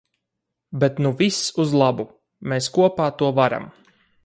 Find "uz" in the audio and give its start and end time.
1.65-1.77